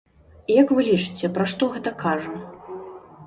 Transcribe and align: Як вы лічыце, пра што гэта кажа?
Як 0.51 0.71
вы 0.77 0.85
лічыце, 0.87 1.29
пра 1.35 1.45
што 1.53 1.69
гэта 1.73 1.93
кажа? 2.03 2.33